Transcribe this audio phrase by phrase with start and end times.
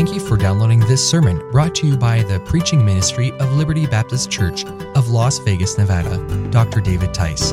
[0.00, 3.84] Thank you for downloading this sermon brought to you by the preaching ministry of Liberty
[3.84, 6.16] Baptist Church of Las Vegas, Nevada,
[6.48, 6.80] Dr.
[6.80, 7.50] David Tice.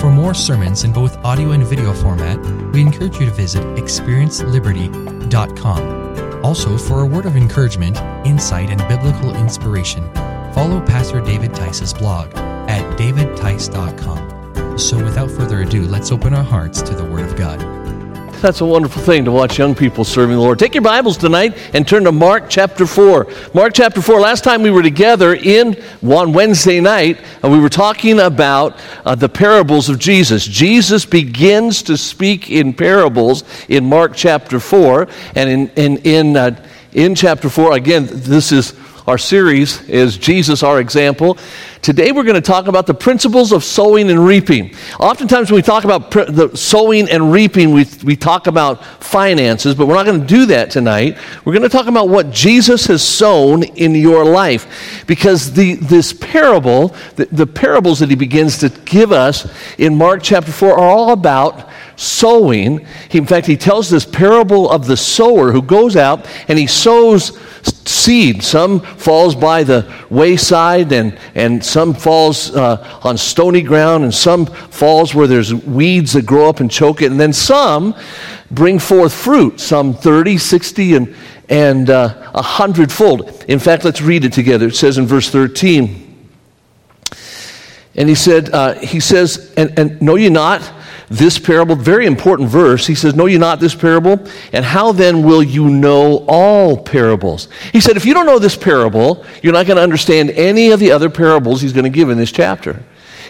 [0.00, 2.38] For more sermons in both audio and video format,
[2.72, 6.44] we encourage you to visit experienceliberty.com.
[6.44, 10.08] Also, for a word of encouragement, insight, and biblical inspiration,
[10.54, 14.78] follow Pastor David Tice's blog at davidtice.com.
[14.78, 17.83] So, without further ado, let's open our hearts to the Word of God.
[18.44, 20.58] That's a wonderful thing to watch young people serving the Lord.
[20.58, 23.26] Take your Bibles tonight and turn to Mark chapter 4.
[23.54, 24.20] Mark chapter 4.
[24.20, 29.14] Last time we were together in one Wednesday night, and we were talking about uh,
[29.14, 30.44] the parables of Jesus.
[30.44, 35.08] Jesus begins to speak in parables in Mark chapter 4.
[35.36, 38.74] And in, in, in, uh, in chapter 4, again, this is
[39.06, 41.36] our series is Jesus, our example.
[41.82, 44.74] Today we're going to talk about the principles of sowing and reaping.
[44.98, 49.74] Oftentimes when we talk about pr- the sowing and reaping, we, we talk about finances,
[49.74, 51.18] but we're not going to do that tonight.
[51.44, 55.04] We're going to talk about what Jesus has sown in your life.
[55.06, 60.22] Because the, this parable, the, the parables that he begins to give us in Mark
[60.22, 62.86] chapter 4 are all about sowing.
[63.08, 66.66] He, in fact, he tells this parable of the sower who goes out and he
[66.66, 67.38] sows
[67.88, 68.42] seed.
[68.42, 74.46] Some falls by the wayside, and, and some falls uh, on stony ground, and some
[74.46, 77.94] falls where there's weeds that grow up and choke it, and then some
[78.50, 81.16] bring forth fruit, some 30, 60, and,
[81.48, 83.44] and uh, a hundredfold.
[83.48, 84.68] In fact, let's read it together.
[84.68, 86.28] It says in verse 13,
[87.96, 90.62] and he said, uh, he says, and, and know ye not
[91.08, 92.86] this parable, very important verse.
[92.86, 94.26] He says, Know ye not this parable?
[94.52, 97.48] And how then will you know all parables?
[97.72, 100.80] He said, If you don't know this parable, you're not going to understand any of
[100.80, 102.82] the other parables he's going to give in this chapter.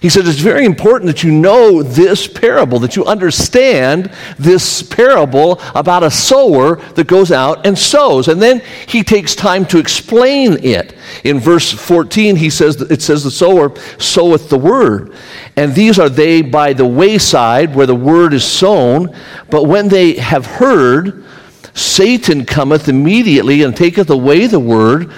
[0.04, 5.58] He said it's very important that you know this parable, that you understand this parable
[5.74, 8.28] about a sower that goes out and sows.
[8.28, 10.94] And then he takes time to explain it.
[11.24, 15.14] In verse 14, he says it says the sower soweth the word.
[15.56, 19.08] And these are they by the wayside where the word is sown,
[19.48, 21.24] but when they have heard,
[21.72, 25.14] Satan cometh immediately and taketh away the word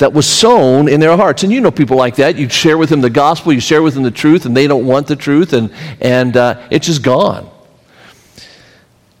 [0.00, 1.42] that was sown in their hearts.
[1.42, 2.36] And you know people like that.
[2.36, 4.86] You share with them the gospel, you share with them the truth, and they don't
[4.86, 7.48] want the truth, and, and uh, it's just gone.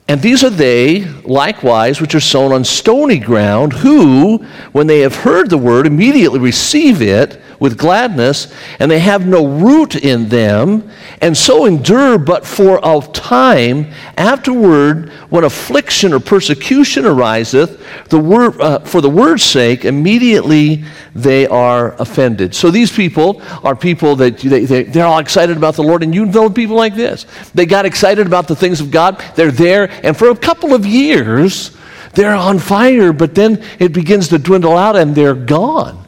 [0.08, 4.38] And these are they, likewise, which are sown on stony ground, who,
[4.72, 9.46] when they have heard the word, immediately receive it with gladness, and they have no
[9.46, 10.90] root in them,
[11.20, 13.86] and so endure but for a time.
[14.16, 20.84] Afterward, when affliction or persecution ariseth, the word, uh, for the word's sake, immediately
[21.14, 22.54] they are offended.
[22.54, 26.14] So these people are people that they, they, they're all excited about the Lord, and
[26.14, 27.26] you know people like this.
[27.54, 30.86] They got excited about the things of God, they're there, and for a couple of
[30.86, 31.76] years,
[32.14, 36.06] they're on fire, but then it begins to dwindle out and they're gone.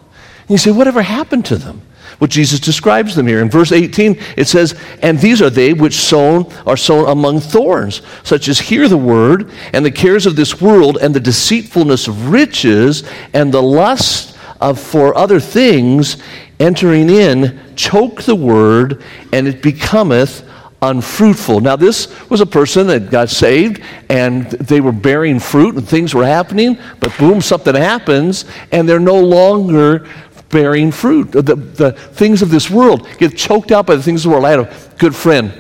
[0.53, 1.81] You say, whatever happened to them?
[2.21, 3.41] Well, Jesus describes them here.
[3.41, 8.03] In verse 18, it says, And these are they which sown are sown among thorns,
[8.23, 12.29] such as hear the word, and the cares of this world, and the deceitfulness of
[12.29, 13.03] riches,
[13.33, 16.19] and the lust of for other things
[16.61, 19.03] entering in, choke the word,
[19.33, 20.47] and it becometh
[20.83, 21.61] unfruitful.
[21.61, 26.13] Now, this was a person that got saved and they were bearing fruit and things
[26.13, 30.09] were happening, but boom, something happens and they're no longer
[30.53, 31.33] bearing fruit.
[31.33, 34.45] The, the things of this world get choked out by the things of the world.
[34.45, 35.53] I had a good friend.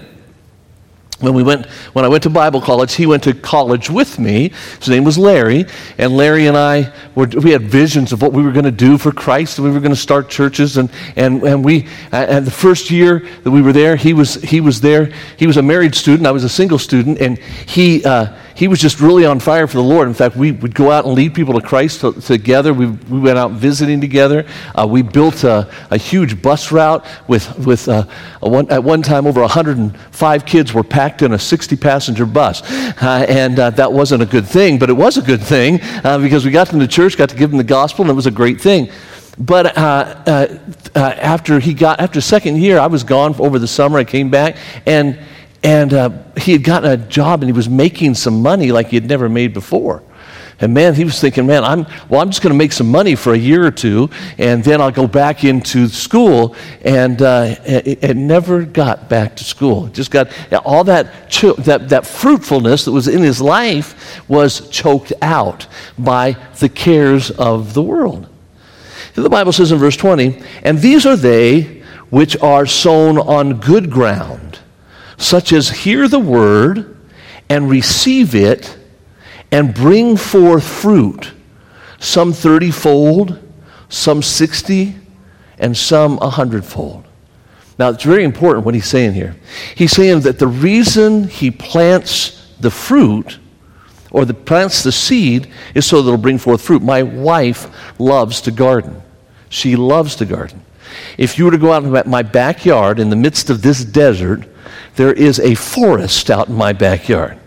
[1.18, 4.50] When we went when i went to bible college he went to college with me.
[4.80, 5.66] His name was larry.
[5.96, 8.98] And larry and i were, we had visions of what we were going to do
[8.98, 10.78] for christ and we were going to start churches.
[10.78, 14.60] And and, and we and the first year that we were there he was he
[14.60, 15.12] was there.
[15.36, 16.26] He was a married student.
[16.26, 17.20] I was a single student.
[17.20, 20.08] And he uh, he was just really on fire for the Lord.
[20.08, 22.74] In fact, we would go out and lead people to Christ to, together.
[22.74, 24.46] We, we went out visiting together.
[24.74, 28.04] Uh, we built a, a, huge bus route with, with uh,
[28.40, 32.62] one, at one time over 105 kids were packed in a 60 passenger bus.
[33.02, 36.18] Uh, and uh, that wasn't a good thing, but it was a good thing uh,
[36.18, 38.26] because we got them to church, got to give them the gospel, and it was
[38.26, 38.90] a great thing.
[39.38, 40.58] But uh, uh,
[40.94, 43.98] uh, after he got after second year, I was gone over the summer.
[43.98, 44.56] I came back,
[44.86, 45.18] and
[45.62, 48.96] and uh, he had gotten a job and he was making some money like he
[48.96, 50.02] had never made before.
[50.60, 53.16] And man, he was thinking, man, I'm, well, I'm just going to make some money
[53.16, 56.54] for a year or two, and then I'll go back into school.
[56.82, 59.86] And uh, it, it, never got back to school.
[59.86, 60.30] It just got
[60.64, 65.66] all that, cho- that, that fruitfulness that was in his life was choked out
[65.98, 68.28] by the cares of the world.
[69.14, 73.90] The Bible says in verse 20, and these are they which are sown on good
[73.90, 74.60] ground
[75.22, 76.96] such as hear the word
[77.48, 78.76] and receive it
[79.52, 81.32] and bring forth fruit,
[82.00, 83.38] some 30 fold,
[83.88, 84.96] some 60,
[85.58, 87.04] and some 100 fold.
[87.78, 89.36] Now, it's very important what he's saying here.
[89.74, 93.38] He's saying that the reason he plants the fruit
[94.10, 96.82] or the plants the seed is so that it'll bring forth fruit.
[96.82, 99.00] My wife loves to garden.
[99.48, 100.62] She loves to garden.
[101.18, 104.48] If you were to go out in my backyard in the midst of this desert,
[104.96, 107.38] there is a forest out in my backyard.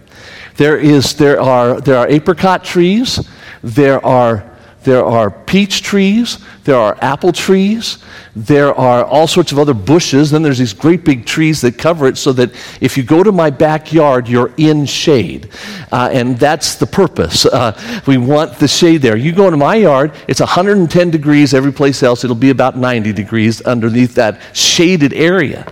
[0.58, 3.20] There, is, there, are, there are apricot trees,
[3.62, 4.55] there are
[4.86, 7.98] there are peach trees, there are apple trees,
[8.36, 10.30] there are all sorts of other bushes.
[10.30, 12.52] Then there's these great big trees that cover it so that
[12.82, 15.50] if you go to my backyard, you're in shade.
[15.92, 17.46] Uh, and that's the purpose.
[17.46, 19.16] Uh, we want the shade there.
[19.16, 21.54] You go into my yard, it's 110 degrees.
[21.54, 25.66] Every place else, it'll be about 90 degrees underneath that shaded area.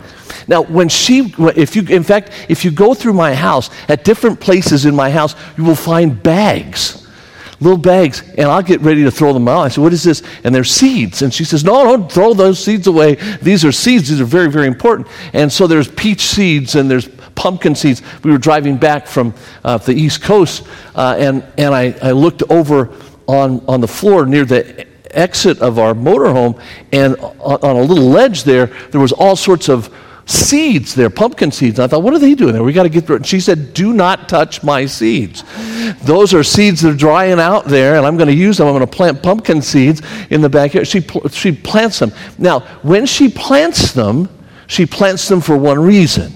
[0.48, 4.40] Now, when she, if you, in fact, if you go through my house, at different
[4.40, 7.03] places in my house, you will find bags
[7.64, 9.62] little bags, and I'll get ready to throw them out.
[9.62, 10.22] I said, What is this?
[10.44, 11.22] And they're seeds.
[11.22, 13.16] And she says, No, don't throw those seeds away.
[13.42, 14.10] These are seeds.
[14.10, 15.08] These are very, very important.
[15.34, 18.02] And so there's peach seeds and there's pumpkin seeds.
[18.24, 19.34] We were driving back from
[19.64, 22.94] uh, the East Coast, uh, and, and I, I looked over
[23.28, 26.62] on, on the floor near the exit of our motorhome,
[26.92, 29.94] and on, on a little ledge there, there was all sorts of
[30.26, 31.80] seeds there, pumpkin seeds.
[31.80, 32.64] And I thought, what are they doing there?
[32.64, 33.20] We got to get through it.
[33.20, 35.44] And she said, do not touch my seeds.
[36.04, 38.68] Those are seeds that are drying out there, and I'm going to use them.
[38.68, 40.88] I'm going to plant pumpkin seeds in the backyard.
[40.88, 42.12] She, she plants them.
[42.38, 44.30] Now, when she plants them,
[44.68, 46.34] she plants them for one reason.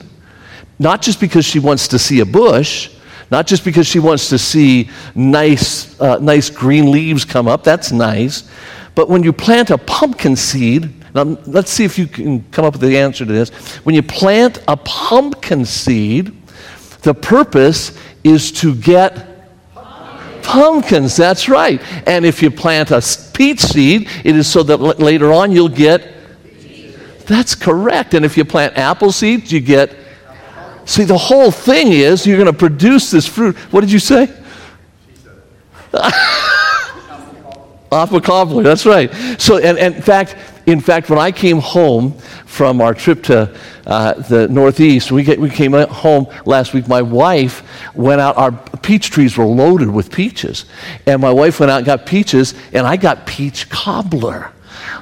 [0.79, 2.91] Not just because she wants to see a bush,
[3.31, 7.63] not just because she wants to see nice, uh, nice green leaves come up.
[7.63, 8.49] That's nice.
[8.95, 12.73] But when you plant a pumpkin seed, now, let's see if you can come up
[12.73, 13.49] with the answer to this.
[13.77, 16.31] When you plant a pumpkin seed,
[17.01, 19.27] the purpose is to get
[20.43, 21.15] pumpkins.
[21.17, 21.81] That's right.
[22.07, 23.01] And if you plant a
[23.33, 26.13] peach seed, it is so that later on you'll get.
[27.25, 28.13] That's correct.
[28.13, 29.95] And if you plant apple seeds, you get.
[30.85, 33.57] See, the whole thing is you're going to produce this fruit.
[33.71, 34.31] What did you say?
[37.91, 38.63] Apple cobbler.
[38.63, 39.13] That's right.
[39.39, 40.35] So, and, and in fact,
[40.67, 42.11] in fact, when I came home
[42.45, 46.89] from our trip to uh, the Northeast, we, get, we came home last week.
[46.89, 47.63] My wife
[47.95, 50.65] went out, our peach trees were loaded with peaches.
[51.05, 54.51] And my wife went out and got peaches, and I got peach cobbler.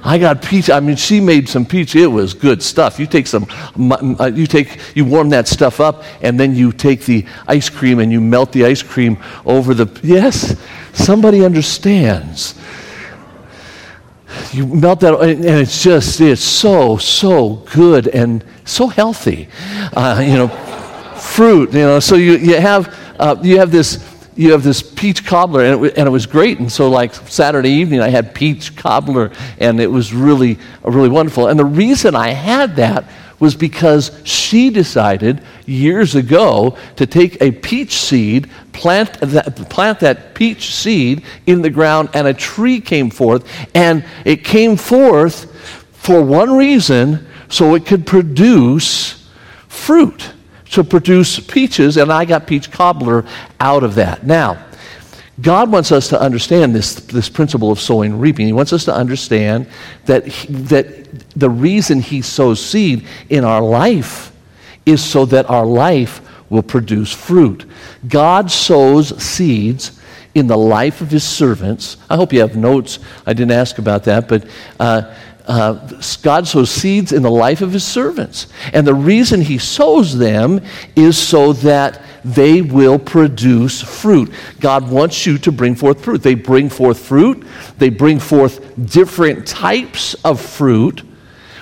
[0.03, 0.69] I got peach.
[0.69, 1.95] I mean, she made some peach.
[1.95, 3.00] It was good stuff.
[3.00, 7.06] You take some, uh, you take, you warm that stuff up, and then you take
[7.06, 9.17] the ice cream and you melt the ice cream
[9.47, 10.00] over the.
[10.03, 10.56] Yes,
[10.94, 12.53] somebody understands
[14.53, 19.47] you melt that, and it's just, it's so, so good and so healthy.
[19.93, 20.47] Uh, you know,
[21.17, 24.11] fruit, you know, so you, you, have, uh, you have this.
[24.37, 26.59] You have this peach cobbler, and it, and it was great.
[26.59, 31.47] And so, like Saturday evening, I had peach cobbler, and it was really, really wonderful.
[31.47, 33.05] And the reason I had that
[33.39, 40.33] was because she decided years ago to take a peach seed, plant that, plant that
[40.33, 43.45] peach seed in the ground, and a tree came forth.
[43.75, 45.51] And it came forth
[45.91, 49.29] for one reason so it could produce
[49.67, 50.31] fruit,
[50.71, 53.25] to produce peaches, and I got peach cobbler
[53.59, 54.25] out of that.
[54.25, 54.64] Now,
[55.41, 58.45] God wants us to understand this, this principle of sowing and reaping.
[58.45, 59.67] He wants us to understand
[60.05, 64.31] that, he, that the reason He sows seed in our life
[64.86, 67.65] is so that our life will produce fruit.
[68.07, 70.00] God sows seeds
[70.36, 71.98] in the life of His servants.
[72.10, 73.00] I hope you have notes.
[73.25, 74.48] I didn't ask about that, but.
[74.79, 75.13] Uh,
[75.47, 75.73] uh,
[76.21, 78.47] God sows seeds in the life of his servants.
[78.73, 80.61] And the reason he sows them
[80.95, 84.33] is so that they will produce fruit.
[84.59, 86.23] God wants you to bring forth fruit.
[86.23, 87.45] They bring forth fruit,
[87.77, 91.03] they bring forth different types of fruit,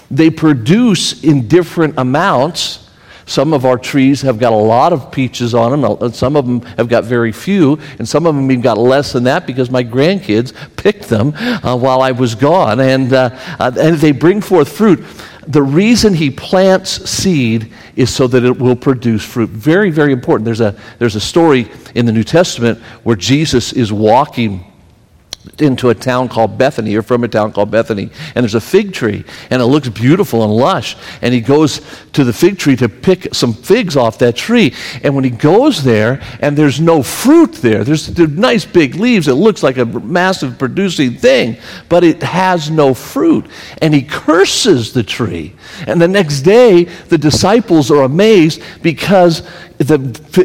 [0.09, 2.82] they produce in different amounts.
[3.25, 6.13] Some of our trees have got a lot of peaches on them.
[6.13, 9.23] Some of them have got very few, and some of them even got less than
[9.23, 12.79] that because my grandkids picked them uh, while I was gone.
[12.79, 15.03] And, uh, uh, and they bring forth fruit.
[15.47, 19.49] The reason he plants seed is so that it will produce fruit.
[19.49, 20.45] Very, very important.
[20.45, 24.72] There's a, there's a story in the New Testament where Jesus is walking
[25.59, 28.93] into a town called Bethany, or from a town called Bethany, and there's a fig
[28.93, 30.95] tree, and it looks beautiful and lush.
[31.21, 31.81] And he goes
[32.13, 34.73] to the fig tree to pick some figs off that tree.
[35.03, 39.27] And when he goes there, and there's no fruit there, there's, there's nice big leaves,
[39.27, 41.57] it looks like a massive producing thing,
[41.89, 43.45] but it has no fruit.
[43.81, 45.53] And he curses the tree.
[45.87, 49.43] And the next day, the disciples are amazed because
[49.77, 49.99] the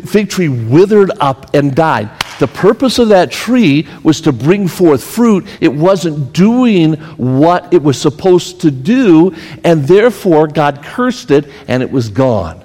[0.06, 2.10] fig tree withered up and died.
[2.38, 5.46] The purpose of that tree was to bring forth fruit.
[5.60, 11.82] It wasn't doing what it was supposed to do, and therefore God cursed it and
[11.82, 12.64] it was gone.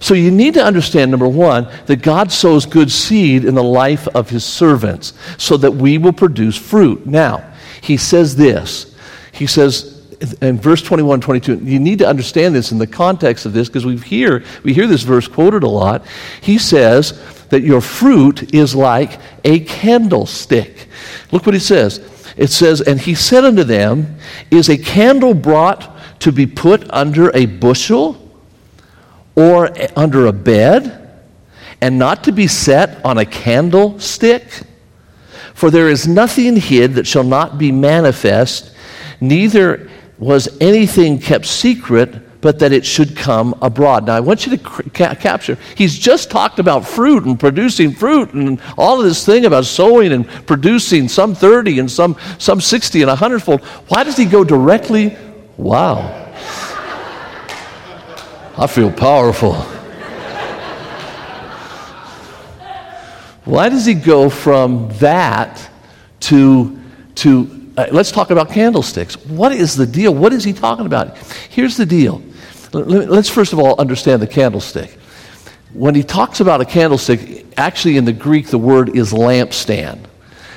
[0.00, 4.06] So you need to understand, number one, that God sows good seed in the life
[4.08, 7.06] of his servants so that we will produce fruit.
[7.06, 7.50] Now,
[7.80, 8.94] he says this.
[9.32, 9.93] He says,
[10.40, 13.86] in verse 21 22 you need to understand this in the context of this because
[13.86, 16.06] we hear we hear this verse quoted a lot.
[16.40, 20.88] He says that your fruit is like a candlestick.
[21.32, 21.98] Look what he says.
[22.36, 24.16] It says and he said unto them
[24.50, 25.90] is a candle brought
[26.20, 28.20] to be put under a bushel
[29.34, 31.04] or under a bed
[31.80, 34.42] and not to be set on a candlestick?
[35.54, 38.74] For there is nothing hid that shall not be manifest
[39.20, 39.90] neither
[40.24, 44.06] was anything kept secret, but that it should come abroad.
[44.06, 48.32] Now, I want you to ca- capture, he's just talked about fruit and producing fruit
[48.32, 53.02] and all of this thing about sowing and producing some 30 and some, some 60
[53.02, 53.60] and 100 fold.
[53.88, 55.14] Why does he go directly?
[55.58, 55.98] Wow.
[58.56, 59.54] I feel powerful.
[63.44, 65.68] Why does he go from that
[66.20, 66.78] to,
[67.16, 69.16] to uh, let's talk about candlesticks.
[69.26, 70.14] What is the deal?
[70.14, 71.16] What is he talking about?
[71.50, 72.22] Here's the deal.
[72.72, 74.98] Let's first of all understand the candlestick.
[75.72, 80.04] When he talks about a candlestick, actually in the Greek, the word is lampstand.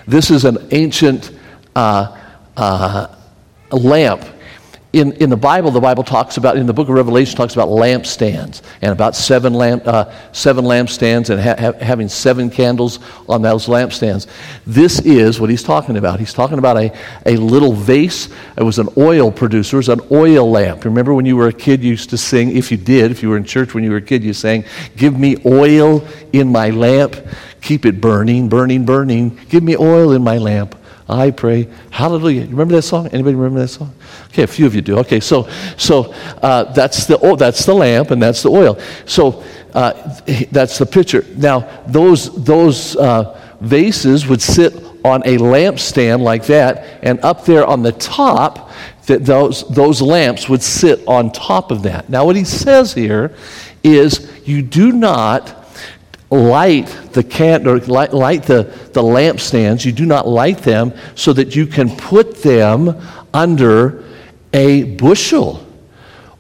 [0.07, 1.31] This is an ancient
[1.75, 2.17] uh,
[2.55, 3.15] uh,
[3.71, 4.23] lamp
[4.97, 7.69] in, in the Bible, the Bible talks about, in the book of Revelation, talks about
[7.69, 12.99] lampstands and about seven, lamp, uh, seven lampstands and ha- ha- having seven candles
[13.29, 14.27] on those lampstands.
[14.65, 16.19] This is what he's talking about.
[16.19, 18.29] He's talking about a, a little vase.
[18.57, 20.85] It was an oil producer, it was an oil lamp.
[20.85, 23.29] Remember when you were a kid, you used to sing, if you did, if you
[23.29, 26.69] were in church when you were a kid, you sang, Give me oil in my
[26.69, 27.15] lamp,
[27.61, 29.39] keep it burning, burning, burning.
[29.49, 30.75] Give me oil in my lamp.
[31.09, 31.69] I pray.
[31.89, 32.41] Hallelujah.
[32.41, 33.07] You remember that song?
[33.07, 33.93] Anybody remember that song?
[34.27, 34.99] Okay, a few of you do.
[34.99, 38.77] Okay, so so uh, that's the oh, that's the lamp and that's the oil.
[39.05, 40.19] So uh,
[40.51, 41.25] that's the picture.
[41.35, 47.65] Now those those uh, vases would sit on a lampstand like that, and up there
[47.65, 48.71] on the top,
[49.05, 52.09] that those those lamps would sit on top of that.
[52.09, 53.33] Now what he says here
[53.81, 55.66] is you do not
[56.29, 59.85] light the can or light, light the, the lampstands.
[59.85, 63.01] You do not light them so that you can put them
[63.33, 64.03] under
[64.53, 65.65] a bushel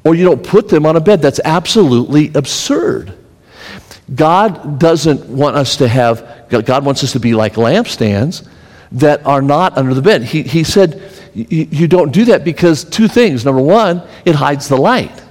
[0.03, 1.21] or you don't put them on a bed.
[1.21, 3.13] That's absolutely absurd.
[4.13, 8.47] God doesn't want us to have god wants us to be like lampstands
[8.93, 10.23] that are not under the bed.
[10.23, 11.01] He, he said
[11.33, 13.43] you don't do that because two things.
[13.43, 15.23] Number one it hides the light.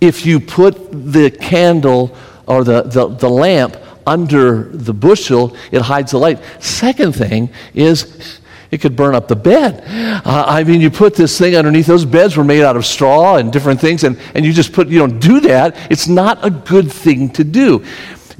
[0.00, 2.16] If you put the candle
[2.46, 6.38] or the, the, the lamp under the bushel, it hides the light.
[6.60, 9.84] Second thing is it could burn up the bed.
[10.26, 13.36] Uh, I mean, you put this thing underneath, those beds were made out of straw
[13.36, 15.76] and different things, and, and you just put, you don't do that.
[15.90, 17.84] It's not a good thing to do.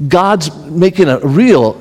[0.08, 1.80] God's making a real,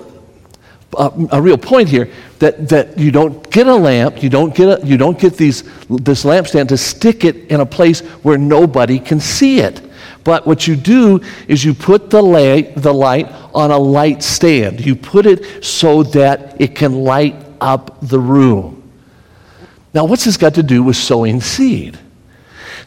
[0.96, 4.84] uh, a real point here that, that you don't get a lamp, you don't get,
[4.84, 9.00] a, you don't get these, this lampstand to stick it in a place where nobody
[9.00, 9.82] can see it.
[10.24, 14.86] But what you do is you put the light, the light on a light stand.
[14.86, 18.80] You put it so that it can light up the room.
[19.94, 22.00] Now, what's this got to do with sowing seed?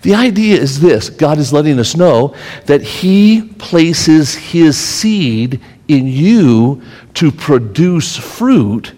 [0.02, 2.34] The idea is this God is letting us know
[2.66, 6.82] that He places His seed in you
[7.14, 8.92] to produce fruit,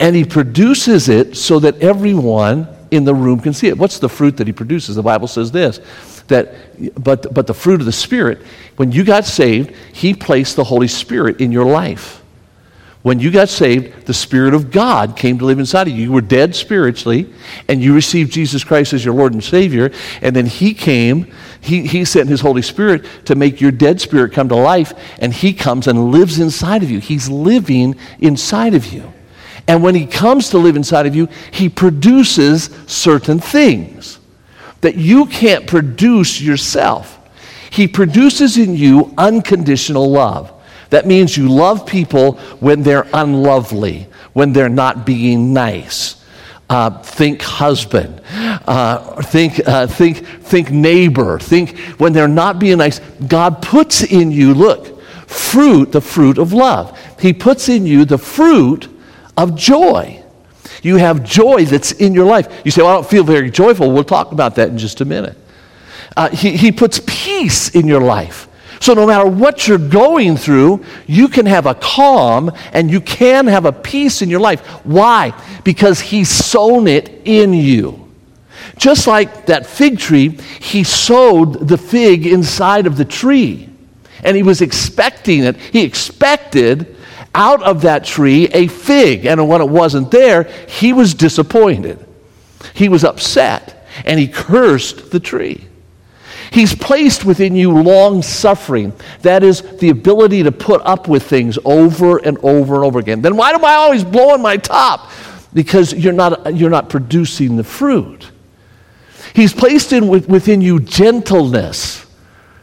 [0.00, 3.78] and He produces it so that everyone in the room can see it.
[3.78, 4.96] What's the fruit that He produces?
[4.96, 5.80] The Bible says this
[6.32, 8.38] that but but the fruit of the spirit
[8.76, 12.18] when you got saved he placed the holy spirit in your life.
[13.02, 16.04] When you got saved the spirit of god came to live inside of you.
[16.04, 17.32] You were dead spiritually
[17.68, 21.86] and you received jesus christ as your lord and savior and then he came he,
[21.86, 25.52] he sent his holy spirit to make your dead spirit come to life and he
[25.52, 26.98] comes and lives inside of you.
[26.98, 29.12] He's living inside of you.
[29.68, 34.18] And when he comes to live inside of you he produces certain things
[34.82, 37.18] that you can't produce yourself.
[37.70, 40.52] He produces in you unconditional love.
[40.90, 46.22] That means you love people when they're unlovely, when they're not being nice.
[46.68, 52.98] Uh, think husband, uh, think, uh, think, think neighbor, think when they're not being nice.
[53.26, 56.98] God puts in you, look, fruit, the fruit of love.
[57.20, 58.88] He puts in you the fruit
[59.36, 60.21] of joy.
[60.82, 62.62] You have joy that's in your life.
[62.64, 63.90] You say, Well, I don't feel very joyful.
[63.92, 65.36] We'll talk about that in just a minute.
[66.16, 68.48] Uh, he, he puts peace in your life
[68.80, 73.46] So, no matter what you're going through, you can have a calm and you can
[73.46, 74.60] have a peace in your life.
[74.84, 75.32] Why?
[75.62, 78.12] Because He's sown it in you.
[78.76, 83.68] Just like that fig tree, He sowed the fig inside of the tree.
[84.24, 85.56] And He was expecting it.
[85.56, 86.96] He expected
[87.34, 89.26] out of that tree a fig.
[89.26, 92.04] And when it wasn't there, He was disappointed.
[92.74, 93.86] He was upset.
[94.04, 95.68] And He cursed the tree.
[96.52, 98.92] He's placed within you long suffering.
[99.22, 103.22] That is the ability to put up with things over and over and over again.
[103.22, 105.10] Then why am I always blowing my top?
[105.54, 108.30] Because you're not, you're not producing the fruit.
[109.34, 112.04] He's placed in within you gentleness.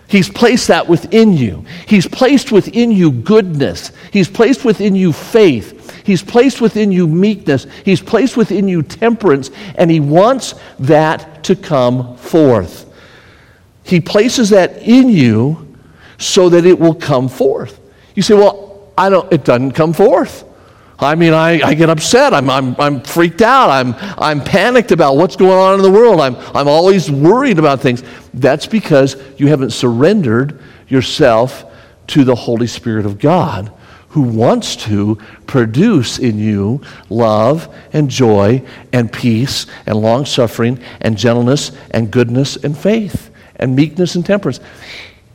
[0.10, 1.66] He's placed that within you.
[1.86, 3.92] He's placed within you goodness.
[4.12, 6.04] He's placed within you faith.
[6.04, 7.68] He's placed within you meekness.
[7.86, 9.52] He's placed within you temperance.
[9.76, 12.92] And He wants that to come forth.
[13.84, 15.76] He places that in you
[16.18, 17.80] so that it will come forth.
[18.16, 20.44] You say, well, I don't, it doesn't come forth.
[21.02, 22.34] I mean, I, I get upset.
[22.34, 23.70] I'm, I'm, I'm freaked out.
[23.70, 26.20] I'm, I'm panicked about what's going on in the world.
[26.20, 28.04] I'm, I'm always worried about things.
[28.34, 31.66] That's because you haven't surrendered yourself
[32.08, 33.72] to the Holy Spirit of God
[34.10, 35.16] who wants to
[35.46, 42.56] produce in you love and joy and peace and long suffering and gentleness and goodness
[42.58, 44.60] and faith and meekness and temperance.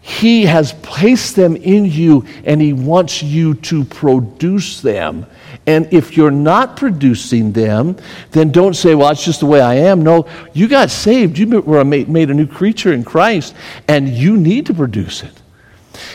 [0.06, 5.24] He has placed them in you and He wants you to produce them.
[5.66, 7.96] And if you're not producing them,
[8.32, 10.02] then don't say, well, it's just the way I am.
[10.02, 11.38] No, you got saved.
[11.38, 13.54] You were made a new creature in Christ,
[13.88, 15.32] and you need to produce it.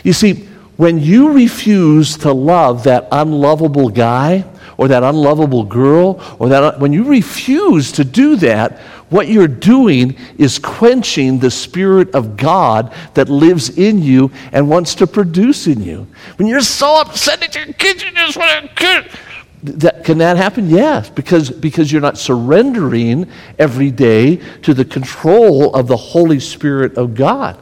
[0.04, 4.46] You see, when you refuse to love that unlovable guy
[4.78, 10.16] or that unlovable girl, or that, when you refuse to do that, what you're doing
[10.38, 15.82] is quenching the Spirit of God that lives in you and wants to produce in
[15.82, 16.08] you.
[16.38, 19.10] When you're so upset at your kids, you just want to.
[19.64, 20.70] That, can that happen?
[20.70, 26.98] Yes, because, because you're not surrendering every day to the control of the Holy Spirit
[26.98, 27.60] of God.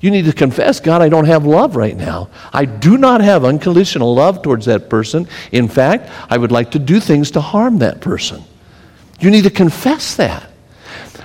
[0.00, 2.30] You need to confess, God, I don't have love right now.
[2.54, 5.28] I do not have unconditional love towards that person.
[5.52, 8.42] In fact, I would like to do things to harm that person.
[9.20, 10.49] You need to confess that.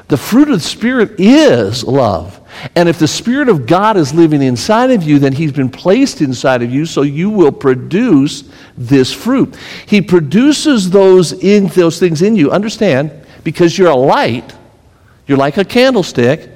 [0.08, 2.39] The fruit of the Spirit is love.
[2.76, 6.22] And if the Spirit of God is living inside of you, then He's been placed
[6.22, 9.56] inside of you, so you will produce this fruit.
[9.88, 12.52] He produces those in those things in you.
[12.52, 13.12] Understand,
[13.44, 14.54] because you're a light,
[15.28, 16.52] you're like a candlestick.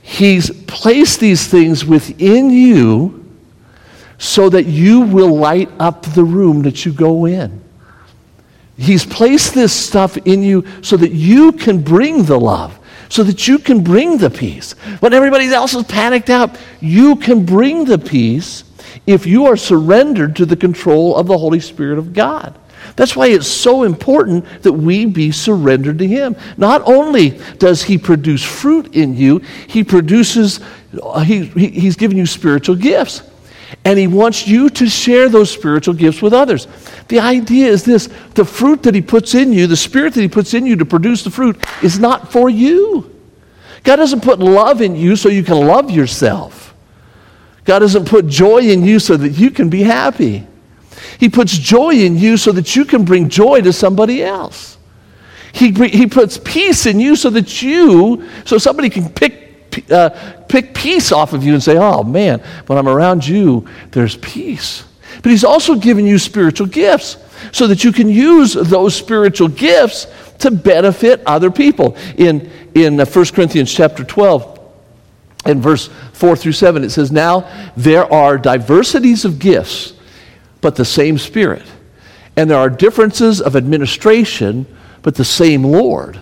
[0.00, 3.24] He's placed these things within you
[4.18, 7.62] so that you will light up the room that you go in.
[8.76, 12.78] He's placed this stuff in you so that you can bring the love
[13.14, 14.72] so that you can bring the peace.
[14.98, 18.64] When everybody else is panicked out, you can bring the peace
[19.06, 22.58] if you are surrendered to the control of the Holy Spirit of God.
[22.96, 26.34] That's why it's so important that we be surrendered to Him.
[26.56, 30.58] Not only does He produce fruit in you, He produces,
[31.00, 33.22] uh, he, he, He's given you spiritual gifts.
[33.84, 36.66] And He wants you to share those spiritual gifts with others.
[37.08, 40.28] The idea is this the fruit that He puts in you, the Spirit that He
[40.28, 43.10] puts in you to produce the fruit, is not for you.
[43.82, 46.74] God doesn't put love in you so you can love yourself.
[47.64, 50.46] God doesn't put joy in you so that you can be happy.
[51.18, 54.78] He puts joy in you so that you can bring joy to somebody else.
[55.52, 59.53] He, he puts peace in you so that you, so somebody can pick,
[59.90, 60.10] uh,
[60.48, 64.84] pick peace off of you and say, oh man, when I'm around you, there's peace.
[65.22, 67.16] But He's also given you spiritual gifts
[67.52, 70.06] so that you can use those spiritual gifts
[70.38, 71.96] to benefit other people.
[72.16, 74.54] In, in 1 uh, Corinthians chapter 12,
[75.46, 79.94] in verse 4 through 7, it says, Now there are diversities of gifts,
[80.60, 81.64] but the same Spirit.
[82.36, 84.66] And there are differences of administration,
[85.02, 86.20] but the same Lord.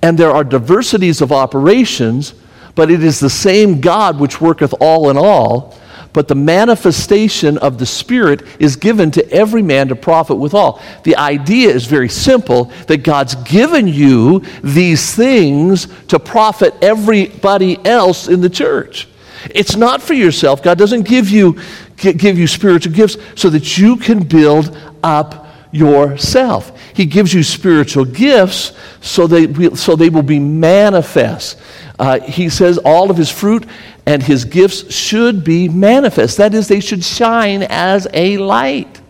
[0.00, 2.34] And there are diversities of operations,
[2.74, 5.78] but it is the same God which worketh all in all
[6.12, 10.82] but the manifestation of the Spirit is given to every man to profit withal.
[11.04, 18.28] The idea is very simple that God's given you these things to profit everybody else
[18.28, 19.08] in the church.
[19.50, 20.62] It's not for yourself.
[20.62, 21.58] God doesn't give you,
[21.96, 26.78] give you spiritual gifts so that you can build up yourself.
[26.94, 31.58] He gives you spiritual gifts so they, so they will be manifest.
[32.02, 33.64] Uh, he says all of his fruit
[34.06, 36.36] and his gifts should be manifest.
[36.38, 39.00] That is, they should shine as a light.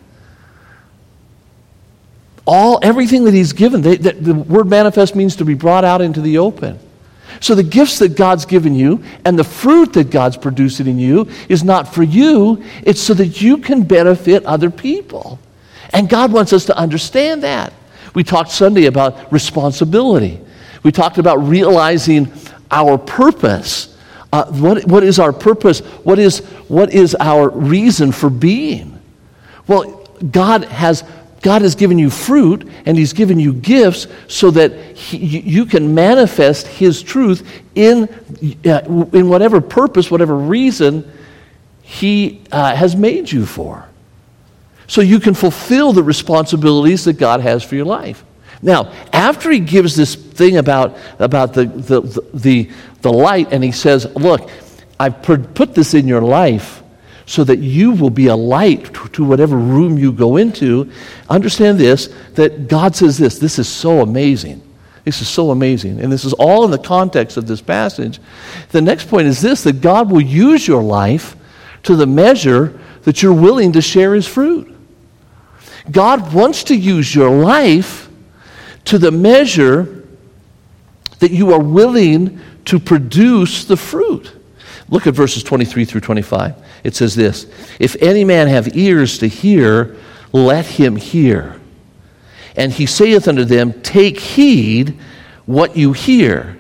[2.47, 6.03] All, everything that he's given, they, the, the word manifest means to be brought out
[6.03, 6.79] into the open.
[7.41, 11.31] So the gifts that God's given you and the fruit that God's producing in you
[11.49, 15.39] is not for you, it's so that you can benefit other people.
[15.95, 17.73] And God wants us to understand that.
[18.15, 20.39] We talked Sunday about responsibility.
[20.83, 22.31] We talked about realizing
[22.73, 23.97] our purpose.
[24.33, 25.81] Uh, what, what is our purpose?
[25.81, 29.01] What is, what is our reason for being?
[29.67, 31.05] Well, God has
[31.43, 35.93] God has given you fruit and He's given you gifts so that he, you can
[35.93, 38.09] manifest His truth in,
[38.65, 41.11] uh, in whatever purpose, whatever reason
[41.83, 43.89] He uh, has made you for.
[44.87, 48.25] So you can fulfill the responsibilities that God has for your life.
[48.63, 52.01] Now, after He gives this thing about, about the, the,
[52.33, 52.71] the,
[53.03, 54.49] the light and He says, Look,
[54.99, 56.83] I've put this in your life
[57.27, 60.91] so that you will be a light to whatever room you go into.
[61.29, 63.39] Understand this that God says this.
[63.39, 64.63] This is so amazing.
[65.05, 66.01] This is so amazing.
[66.01, 68.21] And this is all in the context of this passage.
[68.71, 71.37] The next point is this that God will use your life
[71.85, 74.69] to the measure that you're willing to share his fruit.
[75.91, 78.09] God wants to use your life
[78.87, 80.05] to the measure
[81.21, 84.33] that you are willing to produce the fruit.
[84.89, 86.55] Look at verses 23 through 25.
[86.85, 87.47] It says this
[87.79, 89.97] If any man have ears to hear,
[90.33, 91.61] let him hear.
[92.57, 94.99] And he saith unto them, Take heed
[95.47, 96.59] what you hear.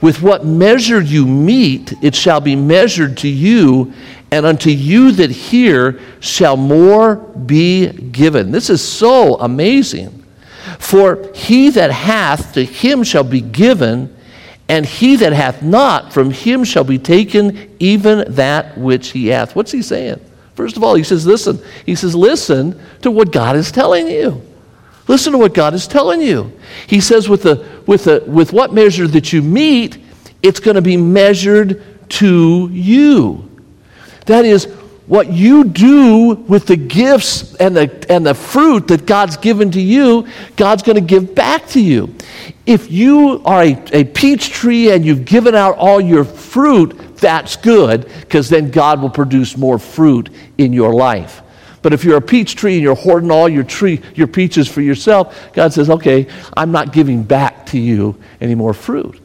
[0.00, 3.92] With what measure you meet, it shall be measured to you,
[4.30, 8.50] and unto you that hear shall more be given.
[8.50, 10.15] This is so amazing.
[10.78, 14.14] For he that hath, to him shall be given
[14.68, 19.54] and he that hath not, from him shall be taken even that which he hath.
[19.54, 20.20] What's he saying?
[20.54, 21.62] First of all, he says, listen.
[21.84, 24.42] He says, listen to what God is telling you.
[25.06, 26.58] Listen to what God is telling you.
[26.88, 29.98] He says, with, the, with, the, with what measure that you meet,
[30.42, 33.48] it's going to be measured to you.
[34.26, 34.66] That is,
[35.06, 39.80] what you do with the gifts and the, and the fruit that God's given to
[39.80, 42.14] you, God's going to give back to you.
[42.66, 47.56] If you are a, a peach tree and you've given out all your fruit, that's
[47.56, 51.42] good because then God will produce more fruit in your life.
[51.82, 54.80] But if you're a peach tree and you're hoarding all your tree, your peaches for
[54.80, 59.20] yourself, God says, "Okay, I'm not giving back to you any more fruit."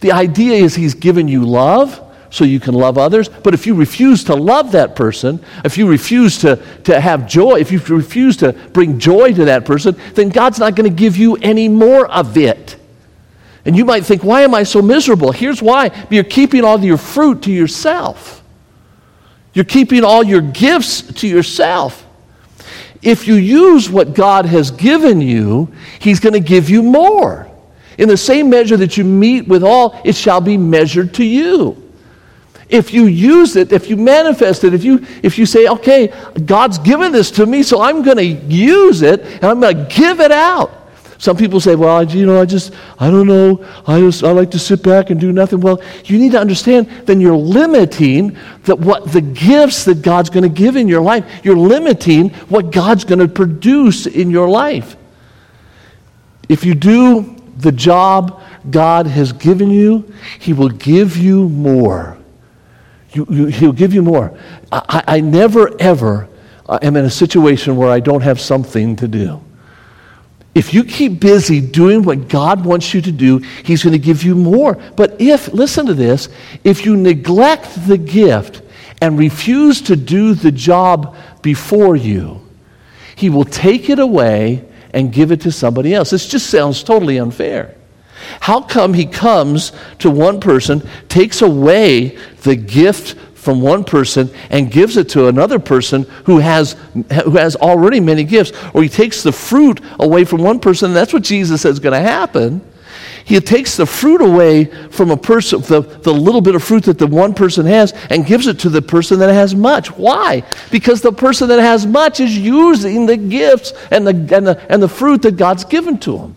[0.00, 1.98] The idea is He's given you love
[2.32, 3.28] so you can love others.
[3.28, 7.60] But if you refuse to love that person, if you refuse to, to have joy,
[7.60, 11.18] if you refuse to bring joy to that person, then God's not going to give
[11.18, 12.76] you any more of it.
[13.66, 15.30] And you might think, why am I so miserable?
[15.30, 18.42] Here's why you're keeping all your fruit to yourself,
[19.52, 22.06] you're keeping all your gifts to yourself.
[23.02, 27.50] If you use what God has given you, He's going to give you more.
[27.98, 31.82] In the same measure that you meet with all, it shall be measured to you
[32.72, 36.12] if you use it, if you manifest it, if you, if you say, okay,
[36.46, 39.94] God's given this to me, so I'm going to use it and I'm going to
[39.94, 40.72] give it out.
[41.18, 43.64] Some people say, well, you know, I just, I don't know.
[43.86, 45.60] I just, I like to sit back and do nothing.
[45.60, 50.42] Well, you need to understand then you're limiting that what the gifts that God's going
[50.42, 54.96] to give in your life, you're limiting what God's going to produce in your life.
[56.48, 62.18] If you do the job God has given you, He will give you more.
[63.12, 64.36] You, you, he'll give you more.
[64.70, 66.28] I, I never, ever
[66.66, 69.42] uh, am in a situation where I don't have something to do.
[70.54, 74.22] If you keep busy doing what God wants you to do, He's going to give
[74.22, 74.74] you more.
[74.96, 76.28] But if, listen to this,
[76.62, 78.62] if you neglect the gift
[79.00, 82.46] and refuse to do the job before you,
[83.16, 86.10] He will take it away and give it to somebody else.
[86.10, 87.74] This just sounds totally unfair.
[88.40, 94.70] How come he comes to one person, takes away the gift from one person and
[94.70, 96.76] gives it to another person who has,
[97.24, 98.52] who has already many gifts?
[98.72, 102.00] Or he takes the fruit away from one person, that's what Jesus says is going
[102.00, 102.60] to happen.
[103.24, 106.98] He takes the fruit away from a person, the, the little bit of fruit that
[106.98, 109.88] the one person has, and gives it to the person that has much.
[109.92, 110.42] Why?
[110.70, 114.82] Because the person that has much is using the gifts and the, and the, and
[114.82, 116.34] the fruit that God's given to him.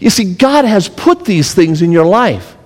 [0.00, 2.56] You see, God has put these things in your life.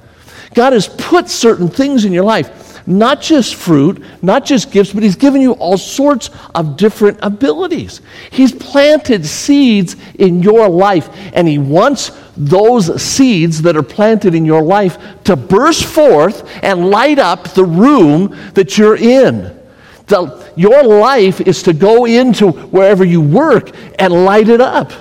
[0.54, 2.86] God has put certain things in your life.
[2.86, 8.02] Not just fruit, not just gifts, but He's given you all sorts of different abilities.
[8.30, 14.44] He's planted seeds in your life, and He wants those seeds that are planted in
[14.44, 19.58] your life to burst forth and light up the room that you're in.
[20.06, 24.92] The, your life is to go into wherever you work and light it up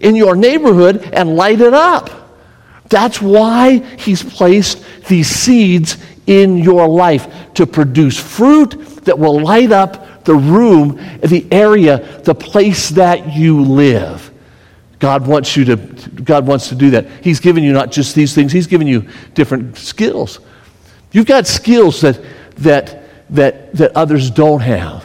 [0.00, 2.10] in your neighborhood and light it up.
[2.88, 9.72] That's why He's placed these seeds in your life to produce fruit that will light
[9.72, 14.30] up the room, the area, the place that you live.
[14.98, 17.06] God wants you to God wants to do that.
[17.22, 20.40] He's given you not just these things, he's given you different skills.
[21.12, 22.20] You've got skills that
[22.56, 25.04] that that that others don't have.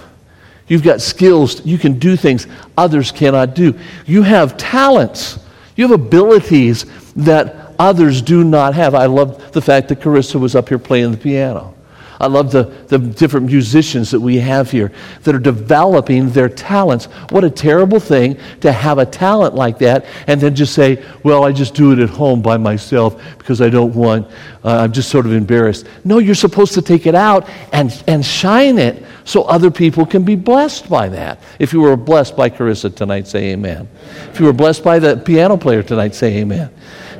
[0.69, 3.77] You've got skills, you can do things others cannot do.
[4.05, 5.39] You have talents.
[5.75, 8.95] You have abilities that others do not have.
[8.95, 11.73] I love the fact that Carissa was up here playing the piano.
[12.19, 14.91] I love the, the different musicians that we have here
[15.23, 17.05] that are developing their talents.
[17.29, 21.45] What a terrible thing to have a talent like that and then just say, well,
[21.45, 24.27] I just do it at home by myself because I don't want,
[24.65, 25.88] uh, I'm just sort of embarrassed.
[26.03, 30.23] No, you're supposed to take it out and, and shine it so other people can
[30.23, 31.39] be blessed by that.
[31.58, 33.88] If you were blessed by Carissa tonight, say amen.
[34.32, 36.69] If you were blessed by the piano player tonight, say amen.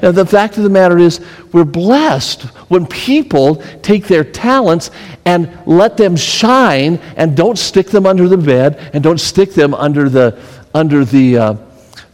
[0.02, 1.20] Now, the fact of the matter is,
[1.52, 4.92] we're blessed when people take their talents
[5.26, 9.74] and let them shine and don't stick them under the bed and don't stick them
[9.74, 10.42] under the,
[10.74, 11.56] under the uh,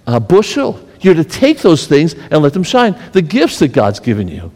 [0.08, 0.82] uh, bushel.
[1.02, 3.00] You're to take those things and let them shine.
[3.12, 4.52] The gifts that God's given you,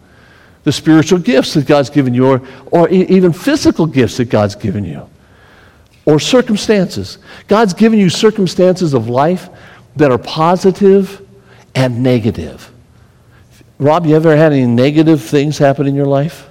[0.63, 4.83] the spiritual gifts that God's given you, or, or even physical gifts that God's given
[4.83, 5.07] you,
[6.05, 7.19] or circumstances.
[7.47, 9.49] God's given you circumstances of life
[9.95, 11.25] that are positive
[11.75, 12.71] and negative.
[13.79, 16.47] Rob, you ever had any negative things happen in your life?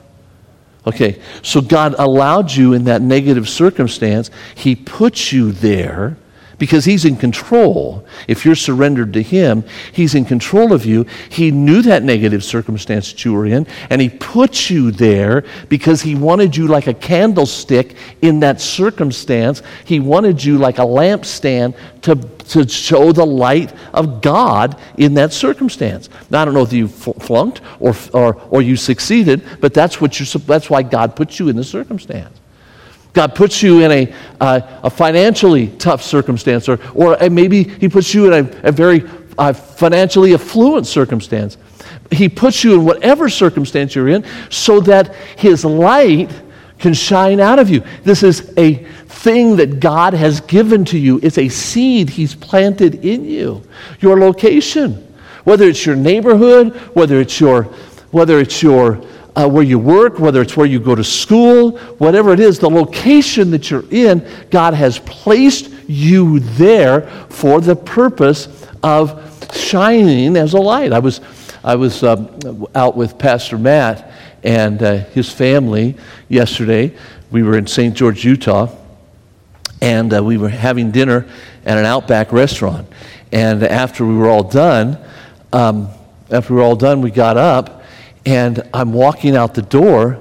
[0.86, 4.30] Okay, so God allowed you in that negative circumstance.
[4.54, 6.16] He put you there
[6.58, 8.04] because He's in control.
[8.26, 11.06] If you're surrendered to Him, He's in control of you.
[11.28, 16.02] He knew that negative circumstance that you were in, and He put you there because
[16.02, 19.62] He wanted you like a candlestick in that circumstance.
[19.84, 25.32] He wanted you like a lampstand to, to show the light of God in that
[25.32, 26.08] circumstance.
[26.30, 30.18] Now, I don't know if you flunked or, or, or you succeeded, but that's, what
[30.18, 32.34] you're, that's why God put you in the circumstance.
[33.18, 38.14] God puts you in a, uh, a financially tough circumstance, or, or maybe He puts
[38.14, 39.02] you in a, a very
[39.36, 41.58] uh, financially affluent circumstance.
[42.12, 46.30] He puts you in whatever circumstance you're in so that His light
[46.78, 47.82] can shine out of you.
[48.04, 53.04] This is a thing that God has given to you, it's a seed He's planted
[53.04, 53.64] in you.
[53.98, 54.92] Your location,
[55.42, 57.64] whether it's your neighborhood, whether it's your,
[58.12, 59.04] whether it's your
[59.38, 62.68] uh, where you work, whether it's where you go to school, whatever it is, the
[62.68, 70.54] location that you're in, God has placed you there for the purpose of shining as
[70.54, 70.92] a light.
[70.92, 71.20] I was,
[71.62, 74.10] I was uh, out with Pastor Matt
[74.42, 75.96] and uh, his family
[76.28, 76.96] yesterday.
[77.30, 77.94] We were in St.
[77.94, 78.74] George, Utah,
[79.80, 81.28] and uh, we were having dinner
[81.64, 82.88] at an Outback restaurant.
[83.30, 84.98] And after we were all done,
[85.52, 85.90] um,
[86.28, 87.77] after we were all done, we got up
[88.28, 90.20] and I'm walking out the door,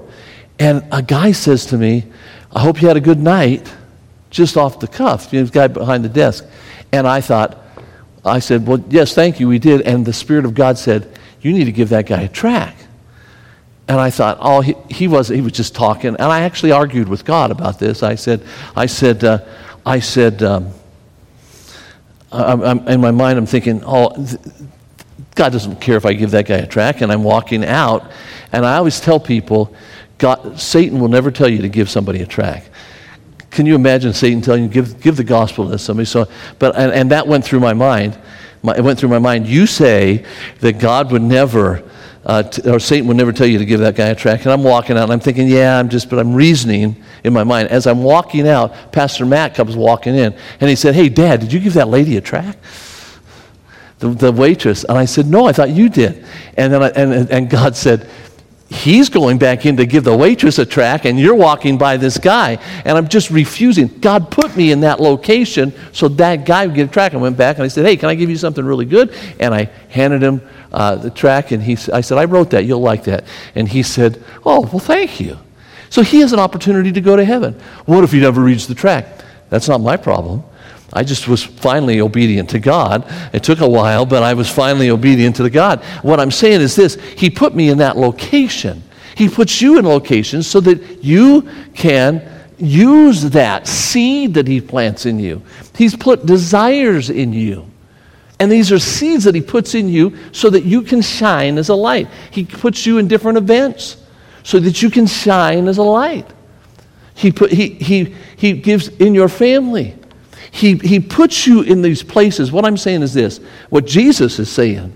[0.60, 2.06] and a guy says to me,
[2.54, 3.70] I hope you had a good night,
[4.30, 6.46] just off the cuff, you know, the guy behind the desk.
[6.94, 7.62] And I thought,
[8.24, 9.82] I said, Well, yes, thank you, we did.
[9.82, 12.88] And the Spirit of God said, You need to give that guy a tract.
[13.90, 16.16] And I thought, oh, he, he was he was just talking.
[16.16, 18.04] And I actually argued with God about this.
[18.04, 18.42] I said,
[18.74, 19.40] I said, uh,
[19.86, 20.72] I said, um,
[22.32, 24.40] I'm, in my mind, I'm thinking, oh, th-
[25.38, 28.12] God doesn't care if I give that guy a tract, and I'm walking out.
[28.52, 29.74] And I always tell people,
[30.18, 32.72] God, Satan will never tell you to give somebody a tract.
[33.52, 36.06] Can you imagine Satan telling you, give, give the gospel to somebody?
[36.06, 38.18] So, but, and, and that went through my mind.
[38.64, 39.48] My, it went through my mind.
[39.48, 40.26] You say
[40.62, 41.88] that God would never,
[42.26, 44.44] uh, t- or Satan would never tell you to give that guy a tract.
[44.44, 47.44] And I'm walking out, and I'm thinking, yeah, I'm just, but I'm reasoning in my
[47.44, 47.70] mind.
[47.70, 51.54] As I'm walking out, Pastor Matt comes walking in, and he said, hey, Dad, did
[51.54, 52.58] you give that lady a tract?
[54.00, 54.84] The, the waitress.
[54.84, 56.26] And I said, No, I thought you did.
[56.56, 58.10] And, then I, and, and God said,
[58.70, 62.18] He's going back in to give the waitress a tract, and you're walking by this
[62.18, 62.58] guy.
[62.84, 63.88] And I'm just refusing.
[63.88, 67.16] God put me in that location so that guy would get a tract.
[67.16, 69.16] I went back and I said, Hey, can I give you something really good?
[69.40, 72.66] And I handed him uh, the tract, and he, I said, I wrote that.
[72.66, 73.24] You'll like that.
[73.56, 75.38] And he said, Oh, well, thank you.
[75.90, 77.54] So he has an opportunity to go to heaven.
[77.86, 79.24] What if he never reads the tract?
[79.50, 80.44] That's not my problem.
[80.94, 83.06] I just was finally obedient to God.
[83.34, 85.84] It took a while, but I was finally obedient to the God.
[86.02, 88.84] What I'm saying is this He put me in that location.
[89.16, 92.22] He puts you in locations so that you can
[92.58, 95.42] use that seed that He plants in you.
[95.76, 97.70] He's put desires in you.
[98.40, 101.70] And these are seeds that He puts in you so that you can shine as
[101.70, 102.08] a light.
[102.32, 103.98] He puts you in different events
[104.44, 106.28] so that you can shine as a light.
[107.14, 109.96] He, put, he, he, he gives in your family
[110.52, 112.52] he, he puts you in these places.
[112.52, 114.94] What I'm saying is this what Jesus is saying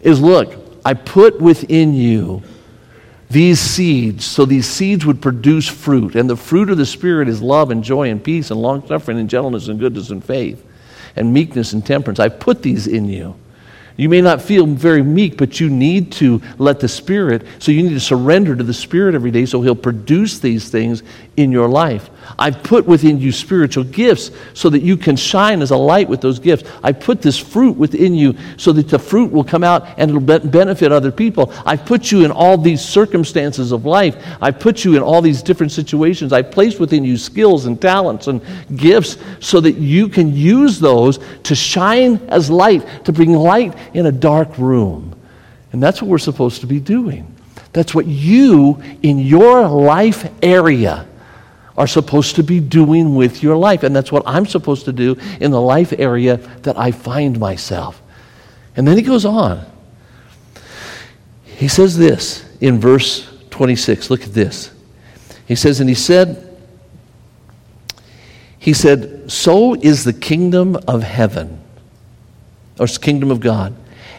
[0.00, 2.42] is look, I put within you
[3.28, 6.16] these seeds, so these seeds would produce fruit.
[6.16, 9.18] And the fruit of the Spirit is love and joy and peace and long suffering
[9.18, 10.66] and gentleness and goodness and faith
[11.14, 12.18] and meekness and temperance.
[12.18, 13.36] I put these in you.
[13.96, 17.82] You may not feel very meek, but you need to let the Spirit, so you
[17.82, 21.02] need to surrender to the Spirit every day so He'll produce these things
[21.36, 22.08] in your life.
[22.38, 26.20] I've put within you spiritual gifts so that you can shine as a light with
[26.20, 26.68] those gifts.
[26.82, 30.20] I put this fruit within you so that the fruit will come out and it'll
[30.20, 31.52] be- benefit other people.
[31.66, 34.16] I've put you in all these circumstances of life.
[34.40, 36.32] I've put you in all these different situations.
[36.32, 38.40] I've placed within you skills and talents and
[38.76, 44.06] gifts so that you can use those to shine as light, to bring light in
[44.06, 45.14] a dark room.
[45.72, 47.36] And that's what we're supposed to be doing.
[47.72, 51.06] That's what you, in your life area,
[51.80, 53.84] are supposed to be doing with your life.
[53.84, 58.02] And that's what I'm supposed to do in the life area that I find myself.
[58.76, 59.64] And then he goes on.
[61.42, 64.10] He says this in verse 26.
[64.10, 64.74] Look at this.
[65.46, 66.54] He says, And he said,
[68.58, 71.62] He said, So is the kingdom of heaven,
[72.78, 73.74] or kingdom of God,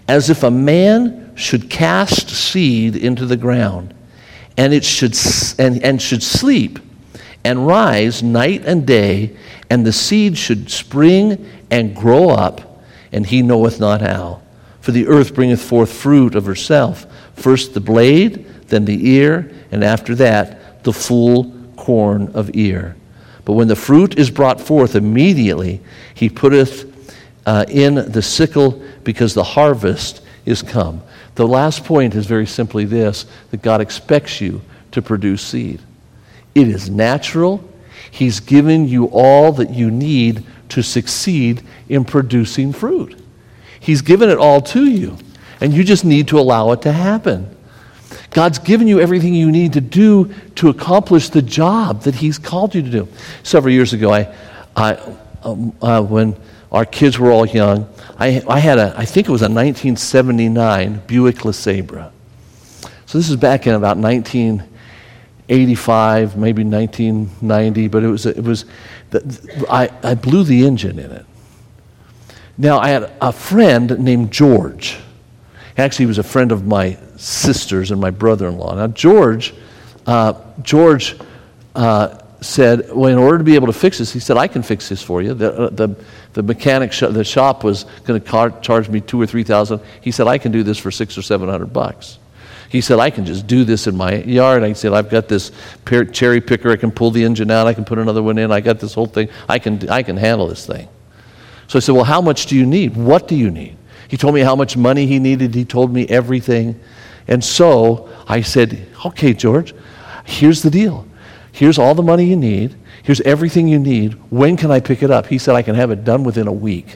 [0.07, 3.93] as if a man should cast seed into the ground,
[4.57, 5.15] and it should
[5.59, 6.79] and, and should sleep
[7.43, 9.35] and rise night and day,
[9.69, 14.41] and the seed should spring and grow up, and he knoweth not how.
[14.81, 19.83] For the earth bringeth forth fruit of herself, first the blade, then the ear, and
[19.83, 22.95] after that the full corn of ear.
[23.45, 25.81] But when the fruit is brought forth, immediately
[26.13, 26.87] he putteth
[27.45, 31.01] uh, in the sickle, because the harvest is come.
[31.35, 35.79] The last point is very simply this that God expects you to produce seed.
[36.53, 37.67] It is natural.
[38.09, 43.17] He's given you all that you need to succeed in producing fruit.
[43.79, 45.17] He's given it all to you,
[45.59, 47.55] and you just need to allow it to happen.
[48.31, 52.75] God's given you everything you need to do to accomplish the job that He's called
[52.75, 53.07] you to do.
[53.43, 54.33] Several years ago, I,
[54.75, 54.93] I,
[55.43, 56.35] um, uh, when
[56.71, 61.01] our kids were all young, I, I had a, I think it was a 1979
[61.07, 62.11] Buick LeSabre.
[63.05, 64.63] So this is back in about 19.
[65.51, 68.65] 85, maybe 1990, but it was, it was
[69.69, 71.25] I, I blew the engine in it.
[72.57, 74.97] Now, I had a friend named George.
[75.77, 78.75] Actually, he was a friend of my sister's and my brother in law.
[78.75, 79.53] Now, George,
[80.05, 81.17] uh, George
[81.75, 84.63] uh, said, well, in order to be able to fix this, he said, I can
[84.63, 85.33] fix this for you.
[85.33, 85.95] The, uh, the,
[86.33, 89.81] the mechanic, sh- the shop was going to car- charge me two or three thousand.
[90.01, 92.19] He said, I can do this for six or seven hundred bucks.
[92.71, 94.63] He said, I can just do this in my yard.
[94.63, 95.51] I said, I've got this
[96.13, 96.71] cherry picker.
[96.71, 97.67] I can pull the engine out.
[97.67, 98.49] I can put another one in.
[98.49, 99.27] I got this whole thing.
[99.49, 100.87] I can, I can handle this thing.
[101.67, 102.95] So I said, Well, how much do you need?
[102.95, 103.75] What do you need?
[104.07, 105.53] He told me how much money he needed.
[105.53, 106.79] He told me everything.
[107.27, 109.75] And so I said, Okay, George,
[110.23, 111.05] here's the deal.
[111.51, 112.73] Here's all the money you need.
[113.03, 114.13] Here's everything you need.
[114.29, 115.27] When can I pick it up?
[115.27, 116.95] He said, I can have it done within a week.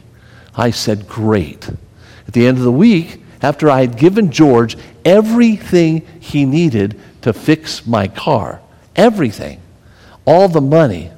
[0.55, 1.67] I said, Great.
[2.27, 7.31] At the end of the week, after I had given George everything he needed to
[7.31, 8.59] fix my car,
[8.95, 9.61] everything,
[10.25, 11.11] all the money,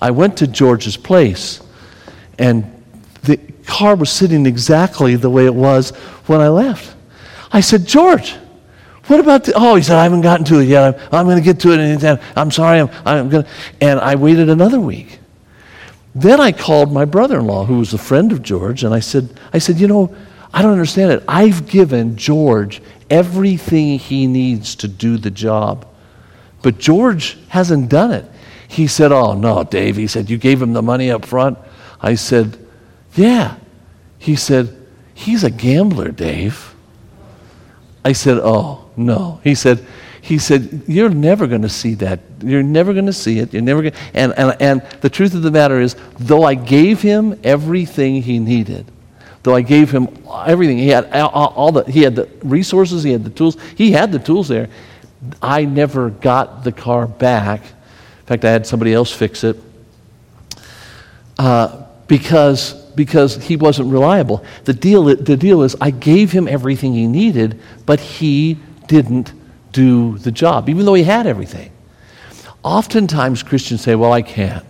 [0.00, 1.62] I went to George's place
[2.38, 2.64] and
[3.22, 5.90] the car was sitting exactly the way it was
[6.26, 6.96] when I left.
[7.52, 8.34] I said, George,
[9.06, 10.94] what about the, oh, he said, I haven't gotten to it yet.
[10.94, 12.18] I'm, I'm going to get to it anytime.
[12.34, 12.80] I'm sorry.
[12.80, 15.18] I'm, I'm going to, and I waited another week.
[16.14, 19.58] Then I called my brother-in-law, who was a friend of George, and I said, I
[19.58, 20.14] said, you know,
[20.52, 21.24] I don't understand it.
[21.26, 25.86] I've given George everything he needs to do the job,
[26.62, 28.24] but George hasn't done it.
[28.68, 29.96] He said, Oh, no, Dave.
[29.96, 31.58] He said, You gave him the money up front?
[32.00, 32.58] I said,
[33.14, 33.56] Yeah.
[34.18, 34.76] He said,
[35.14, 36.74] He's a gambler, Dave.
[38.04, 39.40] I said, Oh, no.
[39.44, 39.84] He said,
[40.22, 42.20] he said, You're never going to see that.
[42.42, 43.52] You're never going to see it.
[43.52, 47.02] You're never going and, and, and the truth of the matter is, though I gave
[47.02, 48.90] him everything he needed,
[49.42, 50.08] Though I gave him
[50.46, 54.12] everything, he had all, the, he had the resources, he had the tools, he had
[54.12, 54.68] the tools there.
[55.40, 57.60] I never got the car back.
[57.62, 59.56] In fact, I had somebody else fix it
[61.38, 64.44] uh, because because he wasn't reliable.
[64.64, 69.32] The deal, the deal is, I gave him everything he needed, but he didn't
[69.72, 71.72] do the job, even though he had everything.
[72.62, 74.66] Oftentimes, Christians say, Well, I can't.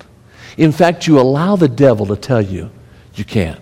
[0.56, 2.70] In fact, you allow the devil to tell you
[3.14, 3.61] you can't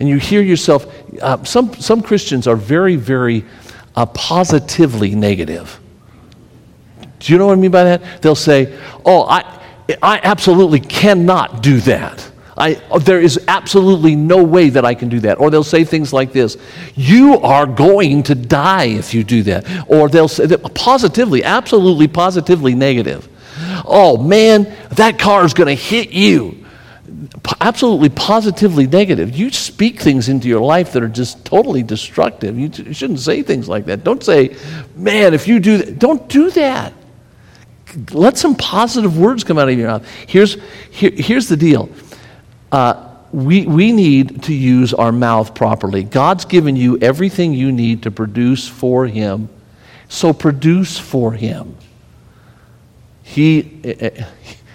[0.00, 0.86] and you hear yourself,
[1.20, 3.44] uh, some, some Christians are very, very
[3.94, 5.78] uh, positively negative.
[7.18, 8.22] Do you know what I mean by that?
[8.22, 9.60] They'll say, Oh, I,
[10.02, 12.26] I absolutely cannot do that.
[12.56, 15.38] I, there is absolutely no way that I can do that.
[15.38, 16.56] Or they'll say things like this
[16.94, 19.66] You are going to die if you do that.
[19.86, 23.28] Or they'll say positively, absolutely positively negative.
[23.84, 26.59] Oh man, that car is going to hit you.
[27.60, 29.36] Absolutely positively negative.
[29.36, 32.58] You speak things into your life that are just totally destructive.
[32.58, 34.04] You, you shouldn't say things like that.
[34.04, 34.56] Don't say,
[34.94, 36.92] man, if you do that, don't do that
[38.12, 40.08] let some positive words come out of your mouth.
[40.26, 40.56] Here's,
[40.90, 41.88] here, here's the deal
[42.72, 46.02] uh, we, we need to use our mouth properly.
[46.02, 49.48] God's given you everything you need to produce for Him,
[50.08, 51.76] so produce for Him.
[53.22, 54.24] He, eh, eh,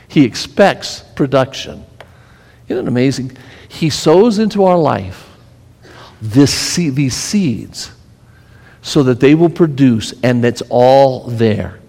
[0.07, 1.84] he expects production.
[2.67, 3.37] Isn't it amazing?
[3.67, 5.29] He sows into our life
[6.21, 7.91] this these seeds
[8.81, 11.79] so that they will produce, and it's all there.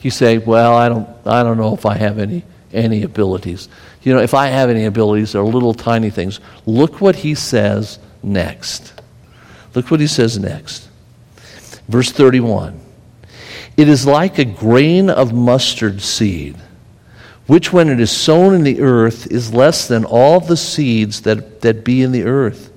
[0.00, 3.68] You say, Well, I don't, I don't know if I have any, any abilities.
[4.02, 6.40] You know, if I have any abilities, they're little tiny things.
[6.64, 8.94] Look what he says next.
[9.74, 10.88] Look what he says next.
[11.88, 12.80] Verse 31
[13.76, 16.56] It is like a grain of mustard seed,
[17.46, 21.60] which when it is sown in the earth is less than all the seeds that,
[21.60, 22.72] that be in the earth.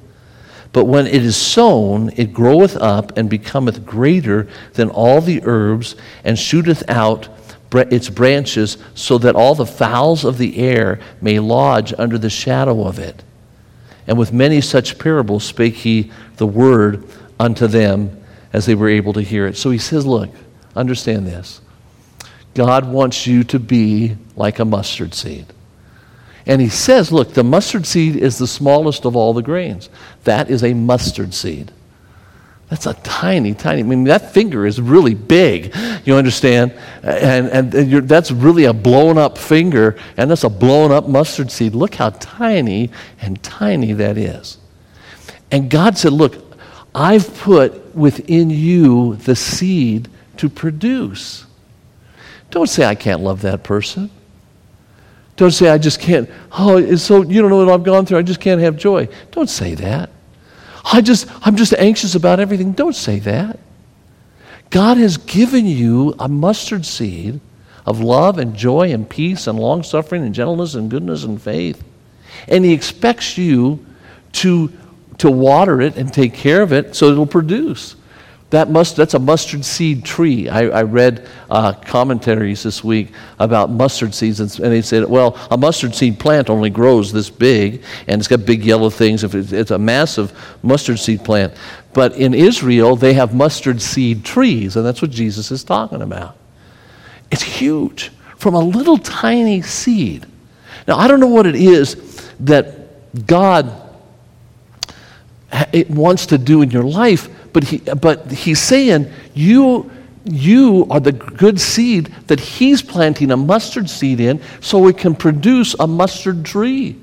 [0.72, 5.96] But when it is sown, it groweth up and becometh greater than all the herbs,
[6.24, 7.28] and shooteth out
[7.74, 12.86] its branches, so that all the fowls of the air may lodge under the shadow
[12.86, 13.24] of it.
[14.06, 17.04] And with many such parables spake he the word
[17.40, 19.58] unto them as they were able to hear it.
[19.58, 20.30] So he says, Look,
[20.76, 21.62] understand this.
[22.54, 25.46] God wants you to be like a mustard seed.
[26.46, 29.90] And he says, look, the mustard seed is the smallest of all the grains.
[30.24, 31.72] That is a mustard seed.
[32.70, 33.80] That's a tiny, tiny.
[33.82, 35.76] I mean, that finger is really big.
[36.06, 36.74] You understand?
[37.02, 41.50] And, and, and that's really a blown up finger, and that's a blown up mustard
[41.50, 41.74] seed.
[41.74, 42.92] Look how tiny
[43.22, 44.60] and tiny that is.
[45.52, 46.36] And God said, Look,
[46.94, 51.46] I've put within you the seed to produce.
[52.52, 54.10] Don't say, I can't love that person.
[55.36, 56.30] Don't say, I just can't.
[56.52, 58.18] Oh, it's so, you don't know what I've gone through.
[58.18, 59.08] I just can't have joy.
[59.32, 60.10] Don't say that.
[60.84, 62.74] I just, I'm just anxious about everything.
[62.74, 63.60] Don't say that.
[64.70, 67.40] God has given you a mustard seed
[67.86, 71.84] of love and joy and peace and long suffering and gentleness and goodness and faith.
[72.48, 73.86] And He expects you
[74.34, 74.72] to,
[75.20, 77.96] to water it and take care of it so it'll produce.
[78.50, 80.50] That must, that's a mustard seed tree.
[80.50, 85.38] I, I read uh, commentaries this week about mustard seeds, and, and, they said, well,
[85.52, 89.24] a mustard seed plant only grows this big, and it's got big yellow things.
[89.24, 90.34] It's, it's a massive
[90.64, 91.54] mustard seed plant.
[91.94, 96.36] But in Israel, they have mustard seed trees, and that's what Jesus is talking about.
[97.30, 100.26] It's huge from a little tiny seed.
[100.88, 103.86] Now, I don't know what it is that God
[105.72, 109.90] it wants to do in your life, but, he, but he's saying, you,
[110.26, 115.16] you are the good seed that he's planting a mustard seed in so it can
[115.16, 116.96] produce a mustard tree.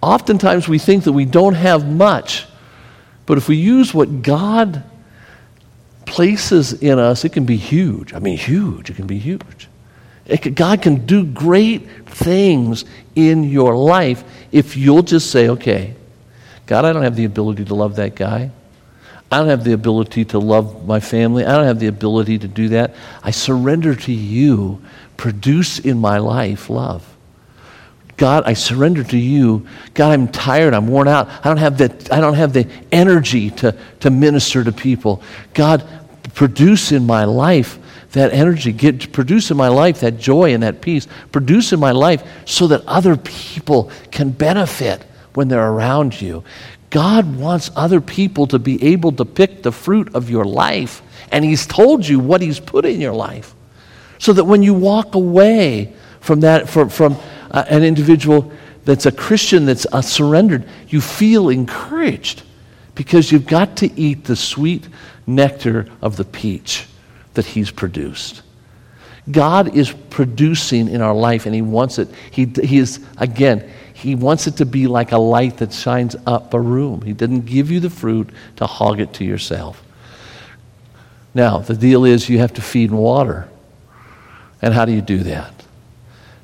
[0.00, 2.46] Oftentimes we think that we don't have much,
[3.26, 4.84] but if we use what God
[6.06, 8.14] places in us, it can be huge.
[8.14, 8.90] I mean, huge.
[8.90, 9.68] It can be huge.
[10.54, 12.84] God can do great things
[13.14, 15.94] in your life if you'll just say, okay,
[16.66, 18.50] God, I don't have the ability to love that guy.
[19.30, 21.44] I don't have the ability to love my family.
[21.44, 22.94] I don't have the ability to do that.
[23.22, 24.82] I surrender to you.
[25.16, 27.04] Produce in my life love.
[28.16, 29.66] God, I surrender to you.
[29.94, 30.74] God, I'm tired.
[30.74, 31.28] I'm worn out.
[31.28, 35.22] I don't have the, I don't have the energy to, to minister to people.
[35.54, 35.86] God,
[36.34, 37.78] produce in my life
[38.12, 38.72] that energy.
[38.72, 41.06] Get, produce in my life that joy and that peace.
[41.30, 45.02] Produce in my life so that other people can benefit
[45.34, 46.42] when they're around you.
[46.90, 51.44] God wants other people to be able to pick the fruit of your life, and
[51.44, 53.54] He's told you what He's put in your life.
[54.18, 57.16] So that when you walk away from that, from, from
[57.50, 58.52] uh, an individual
[58.84, 62.42] that's a Christian, that's uh, surrendered, you feel encouraged
[62.94, 64.88] because you've got to eat the sweet
[65.26, 66.86] nectar of the peach
[67.34, 68.42] that He's produced.
[69.30, 72.08] God is producing in our life, and He wants it.
[72.30, 76.54] He, he is, again, he wants it to be like a light that shines up
[76.54, 77.02] a room.
[77.02, 79.82] He didn't give you the fruit to hog it to yourself.
[81.34, 83.48] Now, the deal is you have to feed and water.
[84.62, 85.52] And how do you do that?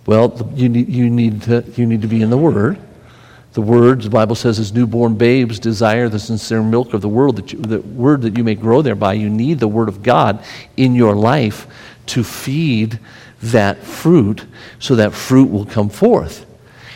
[0.05, 2.76] Well, you need, you need, to, you need to be in the Word.
[3.52, 7.52] The Word, the Bible says, as newborn babes desire the sincere milk of the that
[7.52, 9.12] you, the Word that you may grow thereby.
[9.12, 10.44] You need the Word of God
[10.76, 11.68] in your life
[12.07, 12.98] to feed
[13.42, 14.44] that fruit
[14.80, 16.46] so that fruit will come forth.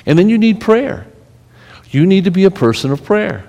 [0.08, 1.06] And then you need prayer.
[1.90, 3.44] You need to be a person of prayer.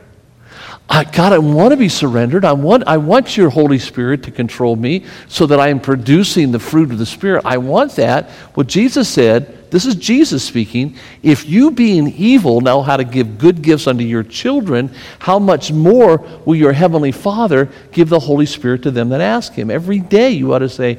[0.90, 2.44] I, God, I want to be surrendered.
[2.44, 6.52] I want, I want your Holy Spirit to control me so that I am producing
[6.52, 7.44] the fruit of the Spirit.
[7.46, 8.30] I want that.
[8.56, 13.38] What Jesus said, this is Jesus speaking, if you being evil know how to give
[13.38, 18.48] good gifts unto your children, how much more will your Heavenly Father give the Holy
[18.48, 19.70] Spirit to them that ask Him?
[19.70, 20.98] Every day you ought to say,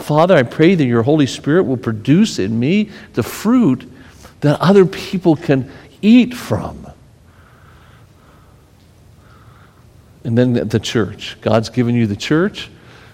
[0.00, 3.89] Father, I pray that your Holy Spirit will produce in me the fruit
[4.40, 5.70] that other people can
[6.02, 6.86] eat from.
[10.24, 11.38] And then the church.
[11.40, 12.70] God's given you the church.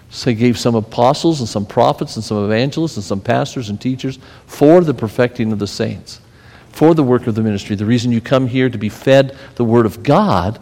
[0.09, 3.79] So he gave some apostles and some prophets and some evangelists and some pastors and
[3.79, 6.21] teachers for the perfecting of the saints,
[6.69, 7.75] for the work of the ministry.
[7.75, 10.61] The reason you come here to be fed the Word of God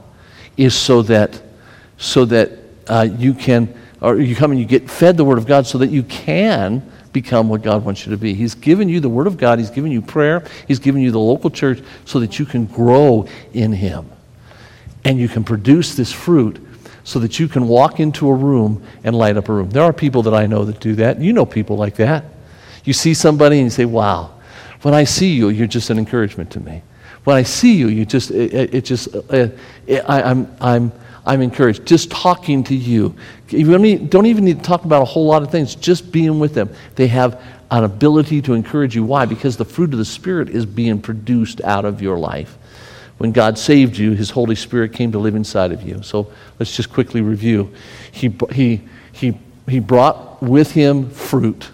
[0.57, 1.41] is so that,
[1.97, 2.51] so that
[2.87, 5.77] uh, you can, or you come and you get fed the Word of God so
[5.77, 8.35] that you can become what God wants you to be.
[8.35, 11.19] He's given you the Word of God, He's given you prayer, He's given you the
[11.19, 14.11] local church so that you can grow in Him
[15.03, 16.61] and you can produce this fruit
[17.03, 19.69] so that you can walk into a room and light up a room.
[19.69, 21.21] There are people that I know that do that.
[21.21, 22.25] You know people like that.
[22.83, 24.33] You see somebody and you say, wow,
[24.81, 26.81] when I see you, you're just an encouragement to me.
[27.23, 29.49] When I see you, you just, it, it just, uh,
[29.87, 30.91] it, I, I'm, I'm,
[31.25, 31.85] I'm encouraged.
[31.85, 33.15] Just talking to you.
[33.49, 35.75] You don't, even need to talk about a whole lot of things.
[35.75, 36.69] Just being with them.
[36.95, 39.03] They have an ability to encourage you.
[39.03, 39.25] Why?
[39.25, 42.57] Because the fruit of the Spirit is being produced out of your life
[43.17, 46.01] when God saved you, His Holy Spirit came to live inside of you.
[46.03, 47.73] So let's just quickly review.
[48.11, 48.81] He, he,
[49.13, 51.69] he, he brought with Him fruit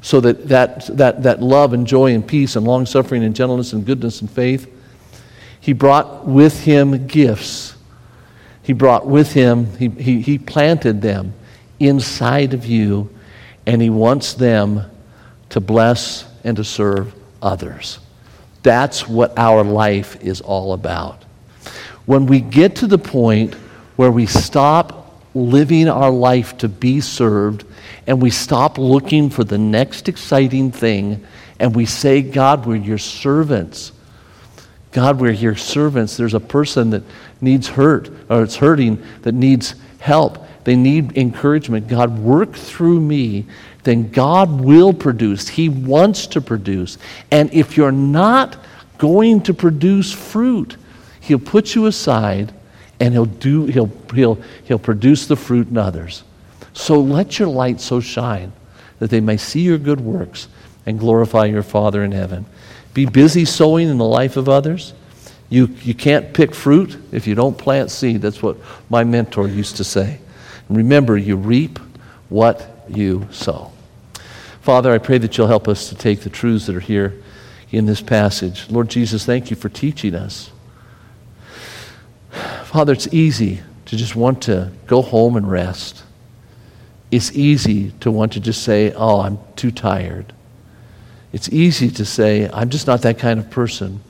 [0.00, 3.72] so that, that, that, that love and joy and peace and long suffering and gentleness
[3.72, 4.68] and goodness and faith.
[5.60, 7.74] He brought with Him gifts.
[8.62, 11.34] He brought with Him, He, he, he planted them
[11.80, 13.10] inside of you,
[13.66, 14.90] and He wants them
[15.50, 17.98] to bless and to serve others.
[18.62, 21.22] That's what our life is all about.
[22.06, 23.54] When we get to the point
[23.96, 27.64] where we stop living our life to be served
[28.06, 31.24] and we stop looking for the next exciting thing
[31.58, 33.92] and we say, God, we're your servants.
[34.90, 36.16] God, we're your servants.
[36.16, 37.02] There's a person that
[37.42, 40.46] needs hurt or it's hurting that needs help.
[40.64, 41.88] They need encouragement.
[41.88, 43.46] God, work through me
[43.82, 45.48] then God will produce.
[45.48, 46.98] He wants to produce.
[47.30, 48.56] And if you're not
[48.98, 50.76] going to produce fruit,
[51.20, 52.52] He'll put you aside
[53.00, 56.22] and He'll, do, he'll, he'll, he'll produce the fruit in others.
[56.72, 58.52] So let your light so shine
[58.98, 60.48] that they may see your good works
[60.86, 62.46] and glorify your Father in heaven.
[62.94, 64.94] Be busy sowing in the life of others.
[65.52, 68.22] You, you can't pick fruit if you don't plant seed.
[68.22, 68.56] That's what
[68.88, 70.18] my mentor used to say.
[70.66, 71.78] And remember, you reap
[72.30, 73.70] what you sow.
[74.62, 77.22] Father, I pray that you'll help us to take the truths that are here
[77.70, 78.70] in this passage.
[78.70, 80.50] Lord Jesus, thank you for teaching us.
[82.64, 86.02] Father, it's easy to just want to go home and rest.
[87.10, 90.32] It's easy to want to just say, Oh, I'm too tired.
[91.30, 94.00] It's easy to say, I'm just not that kind of person.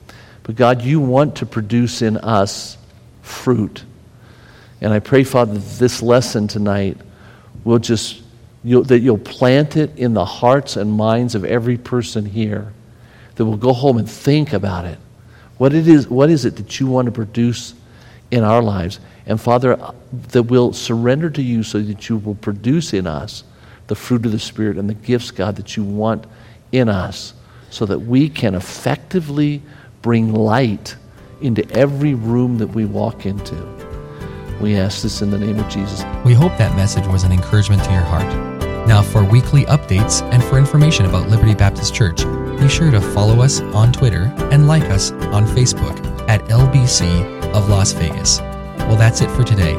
[0.43, 2.77] But God, you want to produce in us
[3.21, 3.83] fruit.
[4.81, 6.97] And I pray, Father, that this lesson tonight
[7.63, 8.23] will just
[8.63, 12.71] You'll, that you'll plant it in the hearts and minds of every person here,
[13.35, 14.97] that will go home and think about it.
[15.57, 17.73] What, it is, what is it that you want to produce
[18.31, 18.99] in our lives?
[19.25, 19.77] And Father,
[20.29, 23.43] that we'll surrender to you so that you will produce in us
[23.87, 26.25] the fruit of the Spirit and the gifts, God, that you want
[26.71, 27.33] in us
[27.69, 29.61] so that we can effectively
[30.03, 30.95] bring light
[31.41, 33.55] into every room that we walk into.
[34.61, 36.03] We ask this in the name of Jesus.
[36.23, 38.31] We hope that message was an encouragement to your heart.
[38.87, 42.25] Now, for weekly updates and for information about Liberty Baptist Church,
[42.59, 45.97] be sure to follow us on Twitter and like us on Facebook
[46.29, 48.39] at LBC of Las Vegas.
[48.39, 49.73] Well, that's it for today.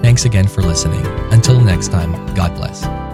[0.00, 1.04] Thanks again for listening.
[1.32, 3.05] Until next time, God bless.